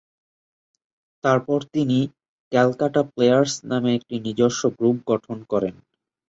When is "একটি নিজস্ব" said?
3.95-4.61